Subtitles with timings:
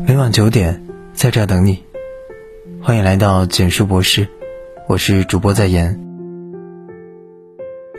[0.00, 1.82] 每晚九点，在这等你。
[2.82, 4.26] 欢迎来到简书博士，
[4.88, 6.00] 我是主播在言。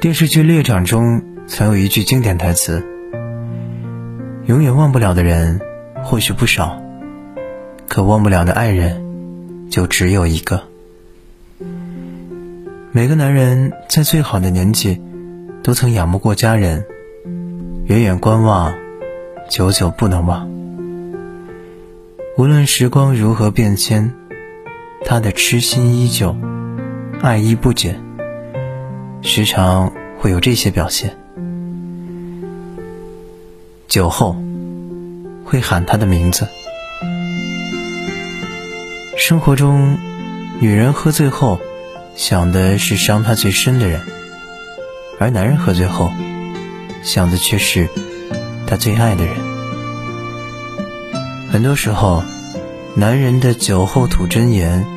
[0.02, 2.84] 电视剧《猎场》中曾有一句经典台词
[4.48, 5.62] ：“永远忘不了的人
[6.04, 6.82] 或许不少，
[7.88, 10.64] 可忘不了的爱人就只有一个。”
[12.92, 15.02] 每个男人在最好的年纪，
[15.64, 16.86] 都曾仰慕过佳人，
[17.86, 18.74] 远远观望，
[19.50, 20.53] 久久不能忘。
[22.36, 24.12] 无论时光如何变迁，
[25.06, 26.36] 他的痴心依旧，
[27.22, 28.04] 爱意不减。
[29.22, 31.16] 时常会有这些表现：
[33.88, 34.36] 酒后
[35.46, 36.48] 会喊他的名字。
[39.16, 40.00] 生活中，
[40.60, 41.60] 女人喝醉后
[42.16, 44.02] 想的是伤她最深的人，
[45.20, 46.12] 而男人喝醉后
[47.04, 47.88] 想的却是
[48.66, 49.53] 他最爱的人。
[51.54, 52.24] 很多时候，
[52.96, 54.88] 男人的酒后吐真言，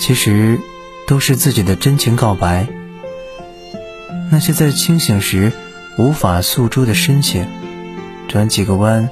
[0.00, 0.58] 其实
[1.06, 2.66] 都是自己的真情告白。
[4.28, 5.52] 那些在清醒时
[5.96, 7.46] 无法诉诸的深情，
[8.26, 9.10] 转几个弯，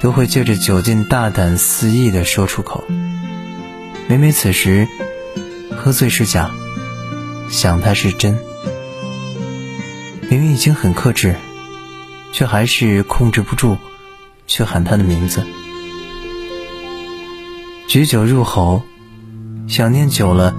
[0.00, 2.82] 都会借着酒劲大胆肆意地说出口。
[4.08, 4.88] 每每此时，
[5.76, 6.50] 喝醉是假，
[7.48, 8.36] 想他是真。
[10.28, 11.36] 明明已经很克制，
[12.32, 13.76] 却还是控制不住，
[14.48, 15.46] 去喊他的名字。
[17.94, 18.82] 举酒入喉，
[19.68, 20.52] 想念久了，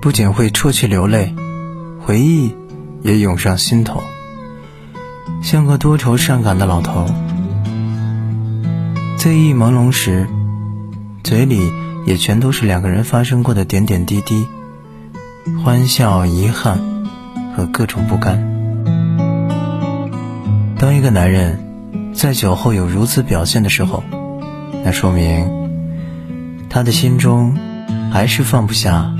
[0.00, 1.34] 不仅会啜泣流泪，
[2.00, 2.54] 回忆
[3.02, 4.00] 也涌上心头，
[5.42, 7.06] 像个多愁善感的老头。
[9.18, 10.28] 醉意朦胧时，
[11.24, 11.68] 嘴里
[12.06, 14.46] 也全都是两个人发生过的点点滴滴，
[15.64, 16.78] 欢笑、遗憾
[17.56, 18.38] 和各种不甘。
[20.78, 24.04] 当一个男人在酒后有如此表现的时候，
[24.84, 25.65] 那说明。
[26.68, 27.56] 他的心中
[28.12, 29.14] 还是放不下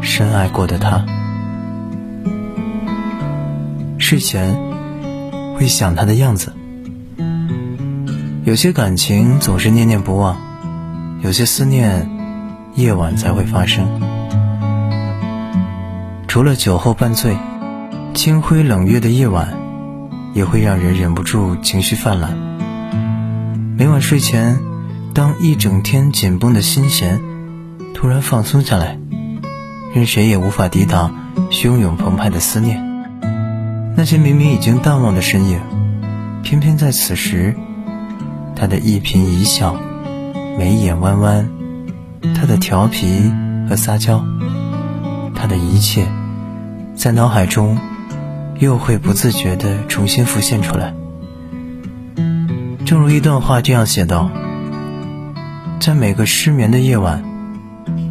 [0.00, 1.04] 深爱过的他，
[3.98, 4.56] 睡前
[5.56, 6.52] 会想他的样子。
[8.44, 10.36] 有些感情总是念念不忘，
[11.22, 12.10] 有些思念
[12.74, 13.86] 夜晚才会发生。
[16.28, 17.36] 除了酒后半醉，
[18.14, 19.54] 清辉冷月的夜晚
[20.34, 22.36] 也会让人忍不住情绪泛滥。
[23.76, 24.73] 每晚睡前。
[25.14, 27.20] 当一整天紧绷的心弦
[27.94, 28.98] 突然放松下来，
[29.94, 31.14] 任谁也无法抵挡
[31.52, 32.82] 汹涌澎湃的思念。
[33.96, 35.60] 那些明明已经淡忘的身影，
[36.42, 37.54] 偏偏在此时，
[38.56, 39.76] 他的一颦一笑，
[40.58, 41.48] 眉眼弯弯，
[42.34, 43.32] 他的调皮
[43.68, 44.24] 和撒娇，
[45.32, 46.08] 他的一切，
[46.96, 47.78] 在脑海中
[48.58, 50.92] 又会不自觉地重新浮现出来。
[52.84, 54.28] 正如一段话这样写道。
[55.80, 57.22] 在每个失眠的夜晚，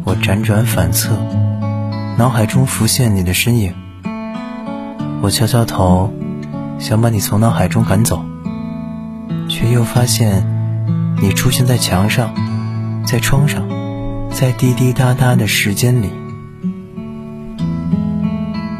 [0.04, 1.10] 我辗转反侧，
[2.16, 3.74] 脑海中浮现你的身影。
[5.20, 6.12] 我敲敲头，
[6.78, 8.24] 想把你从脑海中赶走，
[9.48, 10.46] 却又发现
[11.20, 12.32] 你出现在墙上，
[13.04, 13.68] 在窗上，
[14.30, 16.10] 在滴滴答答的时间里。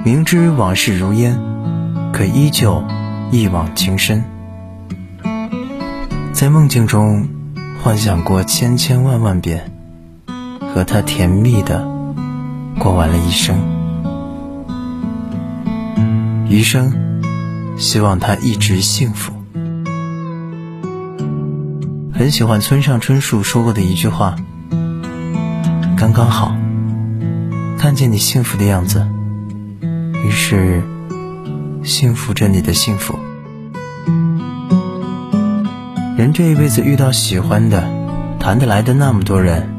[0.05, 1.37] 明知往事如烟，
[2.12, 2.84] 可依旧
[3.33, 4.25] 一往情深。
[6.33, 7.28] 在梦境中。
[7.84, 9.71] 幻想过千千万万遍，
[10.72, 11.87] 和他甜蜜的
[12.78, 13.59] 过完了一生，
[16.49, 17.21] 余生
[17.77, 19.34] 希望他一直幸福。
[22.15, 24.34] 很喜欢村上春树说过的一句话
[25.94, 26.56] ：“刚刚好，
[27.77, 29.06] 看见你幸福的样子，
[30.25, 30.83] 于是
[31.83, 33.19] 幸福着你的幸福。”
[36.17, 37.89] 人这一辈子遇到喜欢的、
[38.39, 39.75] 谈得来的那么多人，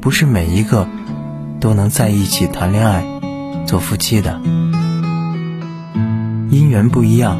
[0.00, 0.88] 不是每一个
[1.60, 3.04] 都能在一起谈恋爱、
[3.66, 4.40] 做夫妻的。
[6.50, 7.38] 姻缘不一样，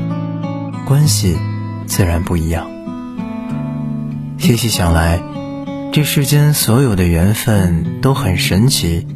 [0.87, 1.37] 关系
[1.87, 2.69] 自然不一样。
[4.39, 5.21] 细细想来，
[5.91, 9.09] 这世间所有的缘分都很神奇，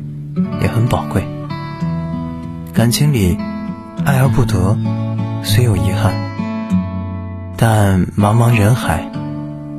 [0.60, 1.24] 也很宝贵。
[2.72, 3.38] 感情里，
[4.04, 4.76] 爱而不得，
[5.44, 6.33] 虽有遗憾。
[7.56, 9.10] 但茫茫人海，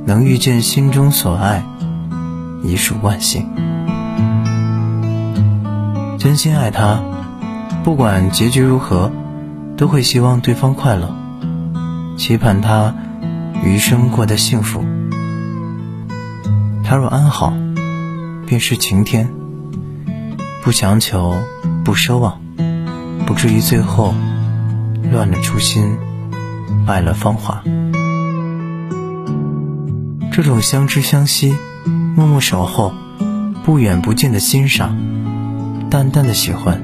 [0.05, 1.63] 能遇见心中所爱，
[2.63, 3.47] 已属万幸。
[6.17, 6.99] 真心爱他，
[7.83, 9.11] 不管结局如何，
[9.77, 11.13] 都会希望对方快乐，
[12.17, 12.95] 期盼他
[13.63, 14.83] 余生过得幸福。
[16.83, 17.53] 他若安好，
[18.47, 19.29] 便是晴天。
[20.63, 21.35] 不强求，
[21.83, 22.39] 不奢望，
[23.25, 24.15] 不至于最后
[25.11, 25.97] 乱了初心。
[26.85, 27.63] 败了芳华，
[30.31, 31.55] 这种相知相惜
[32.15, 32.93] 默默守候，
[33.63, 34.95] 不远不近的欣赏，
[35.89, 36.81] 淡淡的喜欢，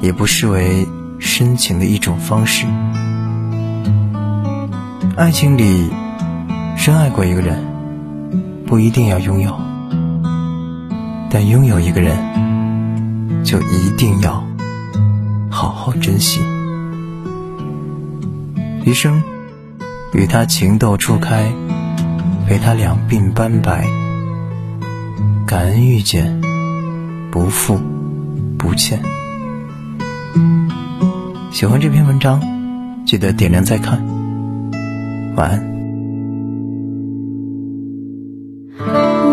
[0.00, 0.86] 也不失为
[1.18, 2.66] 深情的一种方式。
[5.16, 5.90] 爱情里，
[6.76, 7.64] 深爱过一个人，
[8.66, 9.56] 不一定要拥有，
[11.30, 12.16] 但拥有一个人，
[13.44, 14.44] 就一定要
[15.50, 16.40] 好好珍惜。
[18.84, 19.22] 余生，
[20.12, 21.50] 与他情窦初开，
[22.46, 23.86] 陪他两鬓斑白。
[25.46, 26.38] 感恩遇见，
[27.30, 27.80] 不负
[28.58, 29.00] 不欠。
[31.50, 32.42] 喜欢这篇文章，
[33.06, 34.04] 记得点亮再看。
[35.34, 35.74] 晚安。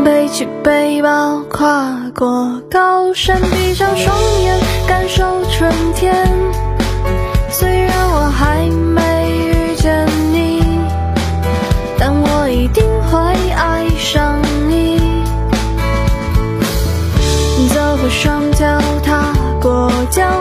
[0.06, 4.58] 背起背包，跨过高山，闭上双眼，
[4.88, 6.26] 感受春天。
[7.50, 8.81] 虽然我还。
[18.04, 18.66] 我双脚
[19.04, 19.32] 踏
[19.62, 20.41] 过江